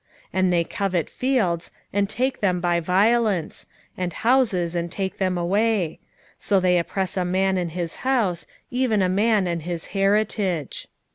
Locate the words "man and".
7.23-7.73, 9.09-9.61